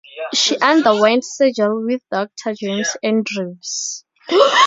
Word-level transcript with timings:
She 0.33 0.57
underwent 0.57 1.23
surgery 1.23 1.77
with 1.85 2.01
Doctor 2.11 2.55
James 2.55 2.97
Andrews. 3.03 4.03